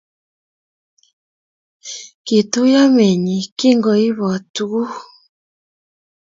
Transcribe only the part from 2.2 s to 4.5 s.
Kituiyo meenyi kingoibot